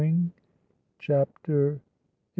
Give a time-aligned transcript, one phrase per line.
[0.97, 1.81] CHAPTER XI.